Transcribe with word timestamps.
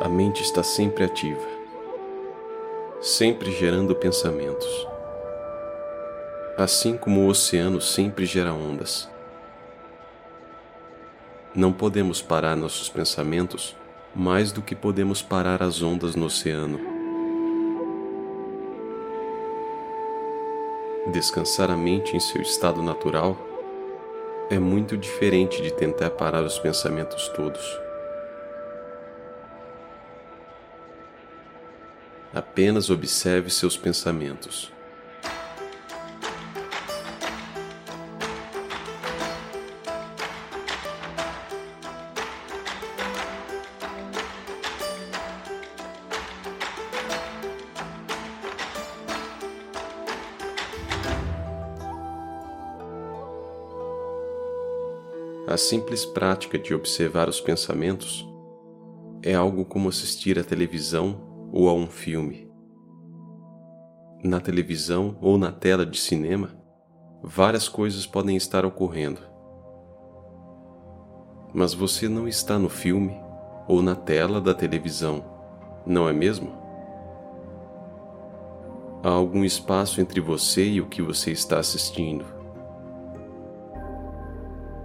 A 0.00 0.08
mente 0.08 0.42
está 0.42 0.62
sempre 0.62 1.04
ativa, 1.04 1.46
sempre 3.02 3.52
gerando 3.52 3.94
pensamentos. 3.94 4.88
Assim 6.56 6.96
como 6.96 7.20
o 7.20 7.28
oceano 7.28 7.82
sempre 7.82 8.24
gera 8.24 8.54
ondas. 8.54 9.10
Não 11.54 11.70
podemos 11.70 12.22
parar 12.22 12.56
nossos 12.56 12.88
pensamentos 12.88 13.76
mais 14.14 14.52
do 14.52 14.62
que 14.62 14.74
podemos 14.74 15.20
parar 15.20 15.62
as 15.62 15.82
ondas 15.82 16.16
no 16.16 16.24
oceano. 16.24 16.80
Descansar 21.12 21.70
a 21.70 21.76
mente 21.76 22.16
em 22.16 22.20
seu 22.20 22.40
estado 22.40 22.80
natural 22.80 23.36
é 24.48 24.58
muito 24.58 24.96
diferente 24.96 25.60
de 25.60 25.70
tentar 25.70 26.08
parar 26.08 26.42
os 26.42 26.58
pensamentos 26.58 27.28
todos. 27.28 27.89
Apenas 32.32 32.90
observe 32.90 33.50
seus 33.50 33.76
pensamentos. 33.76 34.72
A 55.48 55.56
simples 55.56 56.04
prática 56.04 56.56
de 56.56 56.72
observar 56.72 57.28
os 57.28 57.40
pensamentos 57.40 58.24
é 59.20 59.34
algo 59.34 59.64
como 59.64 59.88
assistir 59.88 60.38
à 60.38 60.44
televisão 60.44 61.29
ou 61.52 61.68
a 61.68 61.74
um 61.74 61.86
filme. 61.86 62.50
Na 64.22 64.40
televisão 64.40 65.16
ou 65.20 65.38
na 65.38 65.50
tela 65.50 65.84
de 65.86 65.98
cinema, 65.98 66.50
várias 67.22 67.68
coisas 67.68 68.06
podem 68.06 68.36
estar 68.36 68.64
ocorrendo. 68.64 69.20
Mas 71.52 71.74
você 71.74 72.08
não 72.08 72.28
está 72.28 72.58
no 72.58 72.68
filme 72.68 73.18
ou 73.66 73.82
na 73.82 73.94
tela 73.94 74.40
da 74.40 74.54
televisão, 74.54 75.24
não 75.86 76.08
é 76.08 76.12
mesmo? 76.12 76.52
Há 79.02 79.08
algum 79.08 79.44
espaço 79.44 80.00
entre 80.00 80.20
você 80.20 80.68
e 80.68 80.80
o 80.80 80.86
que 80.86 81.00
você 81.00 81.30
está 81.32 81.58
assistindo. 81.58 82.24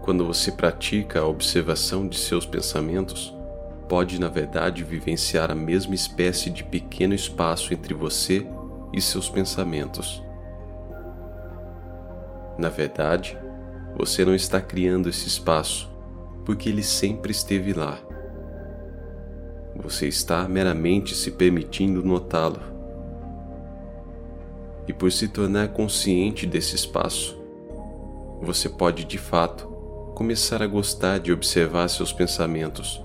Quando 0.02 0.26
você 0.26 0.52
pratica 0.52 1.20
a 1.20 1.28
observação 1.28 2.08
de 2.08 2.18
seus 2.18 2.46
pensamentos, 2.46 3.35
pode, 3.88 4.20
na 4.20 4.28
verdade, 4.28 4.84
vivenciar 4.84 5.52
a 5.52 5.56
mesma 5.56 5.94
espécie 5.94 6.50
de 6.50 6.64
pequeno 6.64 7.14
espaço 7.14 7.74
entre 7.74 7.94
você 7.94 8.46
e 8.92 9.02
seus 9.02 9.30
pensamentos. 9.30 10.24
Na 12.58 12.70
verdade, 12.70 13.38
você 13.98 14.26
não 14.26 14.34
está 14.34 14.60
criando 14.60 15.10
esse 15.10 15.28
espaço, 15.28 15.90
porque 16.44 16.70
ele 16.70 16.84
sempre 16.84 17.32
esteve 17.32 17.74
lá. 17.74 18.00
Você 19.76 20.08
está 20.08 20.48
meramente 20.48 21.14
se 21.14 21.32
permitindo 21.32 22.04
notá-lo. 22.04 22.62
E 24.88 24.94
por 24.94 25.12
se 25.12 25.28
tornar 25.28 25.70
consciente 25.70 26.46
desse 26.46 26.76
espaço, 26.76 27.38
você 28.42 28.70
pode 28.70 29.04
de 29.04 29.18
fato 29.18 29.68
começar 30.16 30.62
a 30.62 30.68
gostar 30.68 31.20
de 31.20 31.34
observar 31.34 31.90
seus 31.90 32.14
pensamentos 32.14 33.05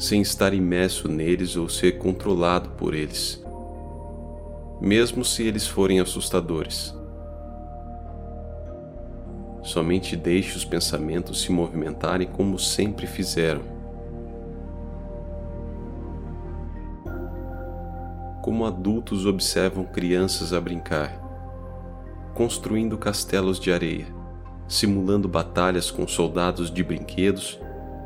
sem 0.00 0.22
estar 0.22 0.54
imerso 0.54 1.08
neles 1.08 1.58
ou 1.58 1.68
ser 1.68 1.98
controlado 1.98 2.70
por 2.70 2.94
eles, 2.94 3.44
mesmo 4.80 5.22
se 5.22 5.42
eles 5.42 5.66
forem 5.66 6.00
assustadores. 6.00 6.96
Somente 9.62 10.16
deixe 10.16 10.56
os 10.56 10.64
pensamentos 10.64 11.42
se 11.42 11.52
movimentarem 11.52 12.26
como 12.26 12.58
sempre 12.58 13.06
fizeram. 13.06 13.60
Como 18.40 18.64
adultos 18.64 19.26
observam 19.26 19.84
crianças 19.84 20.54
a 20.54 20.60
brincar, 20.62 21.12
construindo 22.32 22.96
castelos 22.96 23.60
de 23.60 23.70
areia, 23.70 24.06
simulando 24.66 25.28
batalhas 25.28 25.90
com 25.90 26.08
soldados 26.08 26.70
de 26.70 26.82
brinquedos 26.82 27.60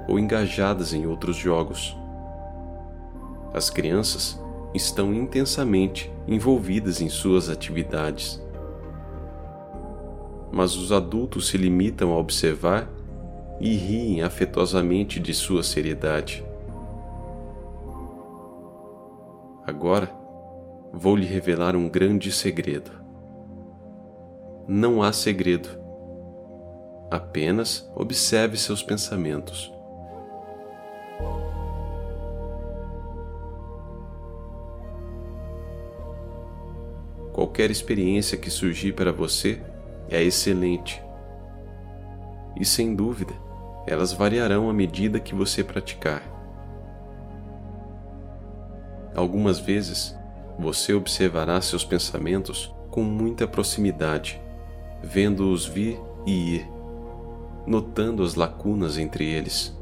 ou 0.07 0.19
engajadas 0.19 0.93
em 0.93 1.07
outros 1.07 1.37
jogos. 1.37 1.97
As 3.53 3.71
crianças 3.71 4.41
estão 4.75 5.15
intensamente 5.15 6.13
envolvidas 6.27 7.01
em 7.01 7.09
suas 7.09 7.49
atividades. 7.49 8.43
Mas 10.51 10.77
os 10.77 10.93
adultos 10.93 11.49
se 11.49 11.57
limitam 11.57 12.13
a 12.13 12.19
observar 12.19 12.89
e 13.61 13.75
riem 13.75 14.23
afetuosamente 14.23 15.21
de 15.21 15.33
sua 15.33 15.63
seriedade. 15.63 16.45
Agora, 19.67 20.13
vou 20.93 21.17
lhe 21.17 21.27
revelar 21.27 21.75
um 21.75 21.89
grande 21.89 22.31
segredo. 22.31 22.91
Não 24.67 25.03
há 25.03 25.13
segredo. 25.13 25.69
Apenas 27.11 27.91
observe 27.95 28.57
seus 28.57 28.83
pensamentos. 28.83 29.74
Qualquer 37.55 37.71
experiência 37.71 38.37
que 38.37 38.51
surgir 38.51 38.95
para 38.95 39.13
você 39.13 39.63
é 40.11 40.21
excelente. 40.21 41.01
E 42.59 42.65
sem 42.65 42.97
dúvida, 42.97 43.33
elas 43.87 44.13
variarão 44.13 44.69
à 44.69 44.73
medida 44.73 45.21
que 45.21 45.37
você 45.37 45.63
praticar. 45.63 46.21
Algumas 49.15 49.61
vezes, 49.61 50.17
você 50.59 50.95
observará 50.95 51.61
seus 51.61 51.85
pensamentos 51.85 52.75
com 52.91 53.05
muita 53.05 53.47
proximidade, 53.47 54.43
vendo-os 55.01 55.65
vir 55.65 55.97
e 56.27 56.57
ir, 56.57 56.69
notando 57.65 58.25
as 58.25 58.35
lacunas 58.35 58.99
entre 58.99 59.27
eles. 59.27 59.79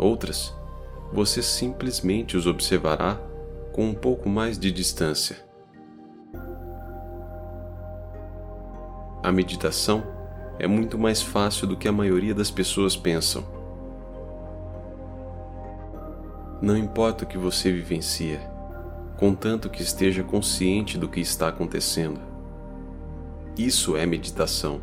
Outras, 0.00 0.52
você 1.12 1.40
simplesmente 1.40 2.36
os 2.36 2.48
observará 2.48 3.30
com 3.72 3.88
um 3.88 3.94
pouco 3.94 4.28
mais 4.28 4.58
de 4.58 4.70
distância. 4.70 5.36
A 9.22 9.32
meditação 9.32 10.04
é 10.58 10.66
muito 10.66 10.98
mais 10.98 11.22
fácil 11.22 11.66
do 11.66 11.76
que 11.76 11.88
a 11.88 11.92
maioria 11.92 12.34
das 12.34 12.50
pessoas 12.50 12.96
pensam. 12.96 13.44
Não 16.60 16.76
importa 16.76 17.24
o 17.24 17.26
que 17.26 17.38
você 17.38 17.72
vivencia, 17.72 18.40
contanto 19.16 19.70
que 19.70 19.82
esteja 19.82 20.22
consciente 20.22 20.98
do 20.98 21.08
que 21.08 21.20
está 21.20 21.48
acontecendo. 21.48 22.20
Isso 23.56 23.96
é 23.96 24.06
meditação. 24.06 24.80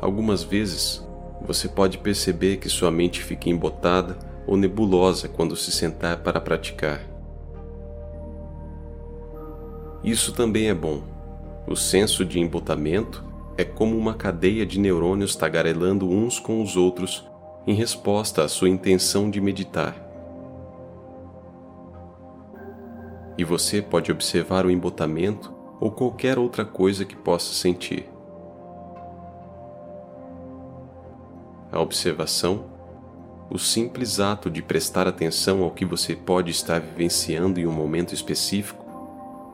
Algumas 0.00 0.42
vezes 0.42 1.05
você 1.46 1.68
pode 1.68 1.98
perceber 1.98 2.56
que 2.56 2.68
sua 2.68 2.90
mente 2.90 3.22
fica 3.22 3.48
embotada 3.48 4.18
ou 4.46 4.56
nebulosa 4.56 5.28
quando 5.28 5.54
se 5.54 5.70
sentar 5.70 6.18
para 6.18 6.40
praticar. 6.40 7.00
Isso 10.02 10.32
também 10.32 10.68
é 10.68 10.74
bom. 10.74 11.02
O 11.66 11.76
senso 11.76 12.24
de 12.24 12.40
embotamento 12.40 13.24
é 13.56 13.64
como 13.64 13.96
uma 13.96 14.14
cadeia 14.14 14.66
de 14.66 14.78
neurônios 14.78 15.34
tagarelando 15.34 16.08
uns 16.08 16.38
com 16.38 16.62
os 16.62 16.76
outros 16.76 17.24
em 17.66 17.74
resposta 17.74 18.44
à 18.44 18.48
sua 18.48 18.68
intenção 18.68 19.30
de 19.30 19.40
meditar. 19.40 20.02
E 23.38 23.44
você 23.44 23.82
pode 23.82 24.10
observar 24.10 24.64
o 24.64 24.70
embotamento 24.70 25.52
ou 25.80 25.90
qualquer 25.90 26.38
outra 26.38 26.64
coisa 26.64 27.04
que 27.04 27.16
possa 27.16 27.52
sentir. 27.52 28.15
A 31.70 31.80
observação, 31.80 32.64
o 33.50 33.58
simples 33.58 34.18
ato 34.18 34.50
de 34.50 34.62
prestar 34.62 35.06
atenção 35.06 35.62
ao 35.62 35.70
que 35.70 35.84
você 35.84 36.16
pode 36.16 36.50
estar 36.50 36.80
vivenciando 36.80 37.60
em 37.60 37.66
um 37.66 37.72
momento 37.72 38.12
específico 38.12 38.84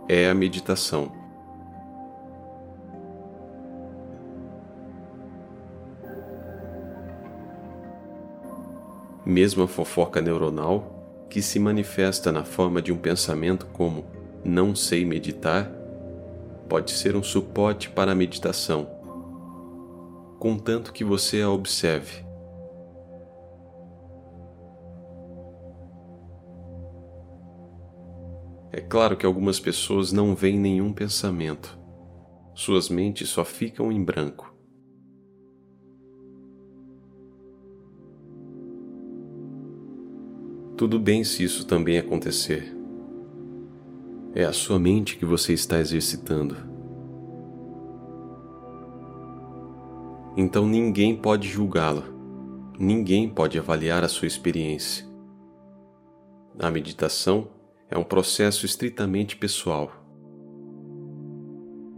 é 0.09 0.29
a 0.29 0.35
meditação. 0.35 1.13
Mesmo 9.25 9.63
a 9.63 9.69
fofoca 9.69 10.21
neuronal, 10.21 11.27
que 11.31 11.41
se 11.41 11.59
manifesta 11.59 12.33
na 12.33 12.45
forma 12.45 12.83
de 12.83 12.93
um 12.93 12.99
pensamento 12.99 13.67
como 13.67 14.05
não 14.45 14.75
sei 14.75 15.05
meditar, 15.05 15.71
pode 16.69 16.91
ser 16.91 17.15
um 17.15 17.23
suporte 17.23 17.89
para 17.89 18.13
a 18.13 18.15
meditação, 18.15 18.89
contanto 20.43 20.93
que 20.93 21.05
você 21.05 21.41
a 21.41 21.49
observe. 21.49 22.27
É 28.73 28.81
claro 28.81 29.17
que 29.17 29.25
algumas 29.25 29.61
pessoas 29.61 30.11
não 30.11 30.35
veem 30.35 30.59
nenhum 30.59 30.93
pensamento. 30.93 31.79
Suas 32.57 32.89
mentes 32.89 33.29
só 33.29 33.45
ficam 33.45 33.93
em 33.93 34.03
branco. 34.03 34.53
Tudo 40.77 40.99
bem 40.99 41.23
se 41.23 41.45
isso 41.45 41.65
também 41.69 41.99
acontecer. 41.99 42.77
É 44.35 44.43
a 44.43 44.53
sua 44.53 44.81
mente 44.81 45.17
que 45.17 45.25
você 45.25 45.53
está 45.53 45.79
exercitando. 45.79 46.72
Então 50.35 50.67
ninguém 50.67 51.15
pode 51.15 51.47
julgá-lo, 51.47 52.05
ninguém 52.79 53.29
pode 53.29 53.59
avaliar 53.59 54.03
a 54.03 54.09
sua 54.09 54.27
experiência. 54.27 55.05
A 56.59 56.71
meditação 56.71 57.49
é 57.91 57.99
um 57.99 58.05
processo 58.05 58.65
estritamente 58.65 59.37
pessoal. 59.37 59.93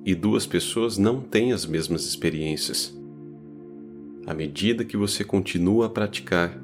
E 0.04 0.16
duas 0.16 0.46
pessoas 0.46 0.98
não 0.98 1.20
têm 1.20 1.52
as 1.52 1.64
mesmas 1.64 2.04
experiências. 2.04 2.92
À 4.26 4.34
medida 4.34 4.84
que 4.84 4.96
você 4.96 5.22
continua 5.22 5.86
a 5.86 5.90
praticar, 5.90 6.60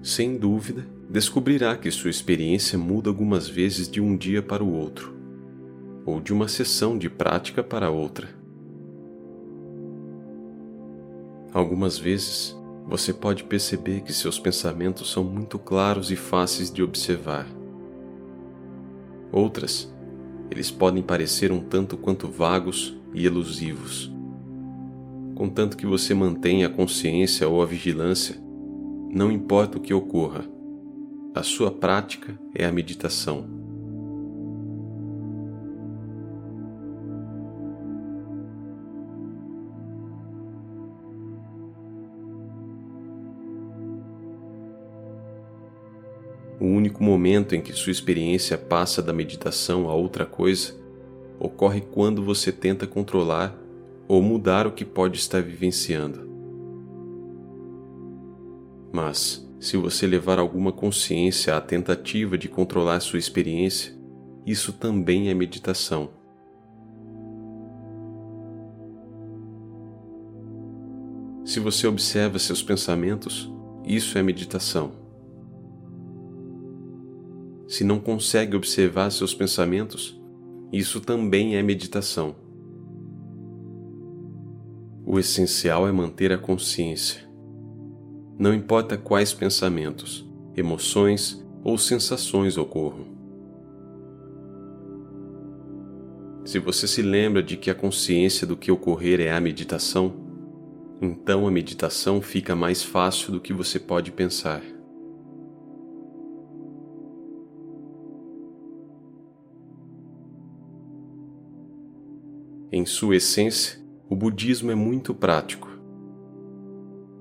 sem 0.00 0.36
dúvida, 0.36 0.86
descobrirá 1.10 1.76
que 1.76 1.90
sua 1.90 2.10
experiência 2.10 2.78
muda 2.78 3.10
algumas 3.10 3.48
vezes 3.48 3.88
de 3.88 4.00
um 4.00 4.16
dia 4.16 4.42
para 4.42 4.62
o 4.62 4.72
outro, 4.72 5.12
ou 6.06 6.20
de 6.20 6.32
uma 6.32 6.46
sessão 6.46 6.96
de 6.96 7.10
prática 7.10 7.64
para 7.64 7.90
outra. 7.90 8.43
Algumas 11.54 11.96
vezes, 11.96 12.54
você 12.86 13.14
pode 13.14 13.44
perceber 13.44 14.02
que 14.02 14.12
seus 14.12 14.38
pensamentos 14.38 15.10
são 15.10 15.24
muito 15.24 15.58
claros 15.58 16.10
e 16.10 16.16
fáceis 16.16 16.70
de 16.70 16.82
observar 16.82 17.46
Outras, 19.34 19.92
eles 20.48 20.70
podem 20.70 21.02
parecer 21.02 21.50
um 21.50 21.58
tanto 21.58 21.96
quanto 21.96 22.28
vagos 22.28 22.96
e 23.12 23.26
elusivos. 23.26 24.12
Contanto 25.34 25.76
que 25.76 25.84
você 25.84 26.14
mantenha 26.14 26.68
a 26.68 26.70
consciência 26.70 27.48
ou 27.48 27.60
a 27.60 27.66
vigilância, 27.66 28.36
não 29.10 29.32
importa 29.32 29.76
o 29.76 29.80
que 29.80 29.92
ocorra, 29.92 30.44
a 31.34 31.42
sua 31.42 31.68
prática 31.68 32.38
é 32.54 32.64
a 32.64 32.70
meditação. 32.70 33.44
O 46.60 46.66
único 46.66 47.02
momento 47.02 47.54
em 47.54 47.60
que 47.60 47.72
sua 47.72 47.90
experiência 47.90 48.56
passa 48.56 49.02
da 49.02 49.12
meditação 49.12 49.88
a 49.88 49.94
outra 49.94 50.24
coisa 50.24 50.74
ocorre 51.38 51.80
quando 51.80 52.22
você 52.22 52.52
tenta 52.52 52.86
controlar 52.86 53.58
ou 54.06 54.22
mudar 54.22 54.66
o 54.66 54.72
que 54.72 54.84
pode 54.84 55.18
estar 55.18 55.42
vivenciando. 55.42 56.30
Mas, 58.92 59.44
se 59.58 59.76
você 59.76 60.06
levar 60.06 60.38
alguma 60.38 60.70
consciência 60.70 61.56
à 61.56 61.60
tentativa 61.60 62.38
de 62.38 62.48
controlar 62.48 63.00
sua 63.00 63.18
experiência, 63.18 63.92
isso 64.46 64.72
também 64.72 65.30
é 65.30 65.34
meditação. 65.34 66.10
Se 71.44 71.58
você 71.58 71.86
observa 71.88 72.38
seus 72.38 72.62
pensamentos, 72.62 73.50
isso 73.84 74.16
é 74.16 74.22
meditação 74.22 75.03
se 77.66 77.84
não 77.84 77.98
consegue 77.98 78.56
observar 78.56 79.10
seus 79.10 79.34
pensamentos, 79.34 80.20
isso 80.72 81.00
também 81.00 81.56
é 81.56 81.62
meditação. 81.62 82.34
O 85.06 85.18
essencial 85.18 85.86
é 85.86 85.92
manter 85.92 86.32
a 86.32 86.38
consciência. 86.38 87.22
Não 88.38 88.52
importa 88.52 88.96
quais 88.96 89.32
pensamentos, 89.32 90.28
emoções 90.56 91.44
ou 91.62 91.78
sensações 91.78 92.58
ocorram. 92.58 93.14
Se 96.44 96.58
você 96.58 96.86
se 96.86 97.00
lembra 97.00 97.42
de 97.42 97.56
que 97.56 97.70
a 97.70 97.74
consciência 97.74 98.46
do 98.46 98.56
que 98.56 98.70
ocorrer 98.70 99.20
é 99.20 99.32
a 99.32 99.40
meditação, 99.40 100.12
então 101.00 101.46
a 101.46 101.50
meditação 101.50 102.20
fica 102.20 102.54
mais 102.54 102.82
fácil 102.82 103.32
do 103.32 103.40
que 103.40 103.52
você 103.52 103.78
pode 103.78 104.12
pensar. 104.12 104.62
Em 112.76 112.84
sua 112.84 113.14
essência, 113.14 113.78
o 114.10 114.16
budismo 114.16 114.68
é 114.68 114.74
muito 114.74 115.14
prático. 115.14 115.70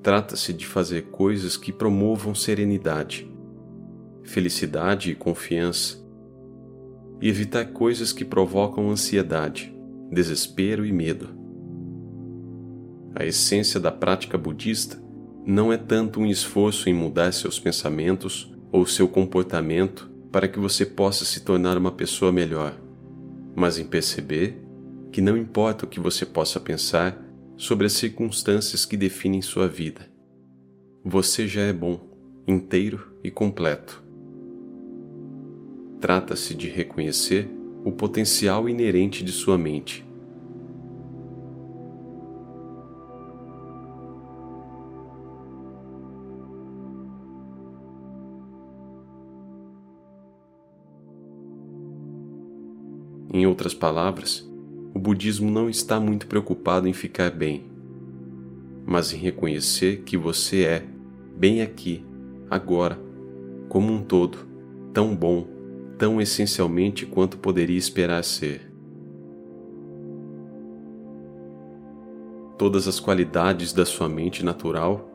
Trata-se 0.01 0.51
de 0.51 0.65
fazer 0.65 1.03
coisas 1.11 1.55
que 1.55 1.71
promovam 1.71 2.33
serenidade, 2.33 3.31
felicidade 4.23 5.11
e 5.11 5.15
confiança, 5.15 6.03
e 7.21 7.29
evitar 7.29 7.65
coisas 7.65 8.11
que 8.11 8.25
provocam 8.25 8.89
ansiedade, 8.89 9.71
desespero 10.11 10.83
e 10.87 10.91
medo. 10.91 11.29
A 13.13 13.23
essência 13.23 13.79
da 13.79 13.91
prática 13.91 14.39
budista 14.39 14.99
não 15.45 15.71
é 15.71 15.77
tanto 15.77 16.19
um 16.19 16.25
esforço 16.25 16.89
em 16.89 16.95
mudar 16.95 17.31
seus 17.31 17.59
pensamentos 17.59 18.51
ou 18.71 18.87
seu 18.87 19.07
comportamento 19.07 20.09
para 20.31 20.47
que 20.47 20.57
você 20.57 20.83
possa 20.83 21.23
se 21.23 21.41
tornar 21.41 21.77
uma 21.77 21.91
pessoa 21.91 22.31
melhor, 22.31 22.75
mas 23.55 23.77
em 23.77 23.85
perceber 23.85 24.63
que 25.13 25.21
não 25.21 25.37
importa 25.37 25.85
o 25.85 25.87
que 25.87 25.99
você 25.99 26.25
possa 26.25 26.59
pensar 26.59 27.15
sobre 27.55 27.85
as 27.85 27.93
circunstâncias 27.93 28.83
que 28.83 28.97
definem 28.97 29.43
sua 29.43 29.67
vida, 29.67 30.09
você 31.05 31.47
já 31.47 31.61
é 31.61 31.71
bom, 31.71 31.99
inteiro 32.47 33.15
e 33.23 33.29
completo. 33.29 34.03
Trata-se 36.01 36.55
de 36.55 36.67
reconhecer 36.67 37.47
o 37.85 37.91
potencial 37.91 38.67
inerente 38.67 39.23
de 39.23 39.31
sua 39.31 39.55
mente. 39.55 40.03
Em 53.31 53.45
outras 53.45 53.75
palavras, 53.75 54.51
o 54.93 54.99
budismo 54.99 55.49
não 55.49 55.69
está 55.69 55.99
muito 55.99 56.27
preocupado 56.27 56.87
em 56.87 56.93
ficar 56.93 57.31
bem, 57.31 57.65
mas 58.85 59.11
em 59.11 59.17
reconhecer 59.17 60.03
que 60.05 60.15
você 60.15 60.65
é, 60.65 60.85
bem 61.35 61.63
aqui, 61.63 62.05
agora, 62.47 62.99
como 63.67 63.91
um 63.91 64.03
todo, 64.03 64.37
tão 64.93 65.15
bom, 65.15 65.47
tão 65.97 66.21
essencialmente 66.21 67.07
quanto 67.07 67.39
poderia 67.39 67.77
esperar 67.77 68.23
ser. 68.23 68.71
Todas 72.55 72.87
as 72.87 72.99
qualidades 72.99 73.73
da 73.73 73.85
sua 73.85 74.07
mente 74.07 74.45
natural, 74.45 75.09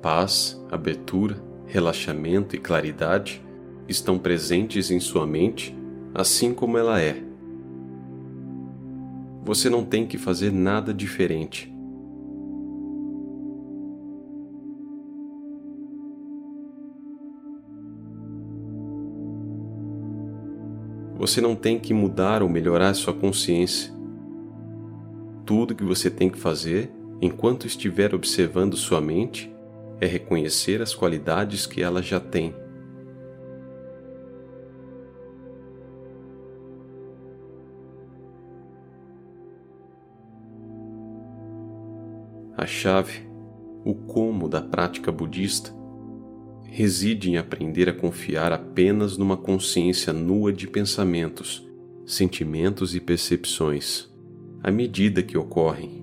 paz, 0.00 0.64
abertura, 0.70 1.42
relaxamento 1.66 2.54
e 2.54 2.58
claridade, 2.58 3.42
estão 3.88 4.16
presentes 4.16 4.92
em 4.92 5.00
sua 5.00 5.26
mente 5.26 5.76
assim 6.14 6.54
como 6.54 6.78
ela 6.78 7.00
é 7.00 7.31
você 9.44 9.68
não 9.68 9.84
tem 9.84 10.06
que 10.06 10.16
fazer 10.16 10.52
nada 10.52 10.94
diferente. 10.94 11.72
Você 21.18 21.40
não 21.40 21.54
tem 21.54 21.78
que 21.78 21.92
mudar 21.92 22.42
ou 22.42 22.48
melhorar 22.48 22.94
sua 22.94 23.12
consciência. 23.12 23.92
Tudo 25.44 25.74
que 25.74 25.84
você 25.84 26.10
tem 26.10 26.30
que 26.30 26.38
fazer, 26.38 26.92
enquanto 27.20 27.66
estiver 27.66 28.14
observando 28.14 28.76
sua 28.76 29.00
mente, 29.00 29.52
é 30.00 30.06
reconhecer 30.06 30.80
as 30.80 30.94
qualidades 30.94 31.66
que 31.66 31.82
ela 31.82 32.02
já 32.02 32.18
tem. 32.18 32.54
A 42.62 42.66
chave, 42.66 43.26
o 43.84 43.92
como 43.92 44.48
da 44.48 44.62
prática 44.62 45.10
budista, 45.10 45.74
reside 46.62 47.28
em 47.28 47.36
aprender 47.36 47.88
a 47.88 47.92
confiar 47.92 48.52
apenas 48.52 49.18
numa 49.18 49.36
consciência 49.36 50.12
nua 50.12 50.52
de 50.52 50.68
pensamentos 50.68 51.68
sentimentos 52.06 52.94
e 52.94 53.00
percepções, 53.00 54.08
à 54.62 54.70
medida 54.70 55.24
que 55.24 55.36
ocorrem. 55.36 56.01